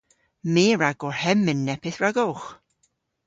[0.53, 2.47] My a wra gorhemmyn neppyth ragowgh.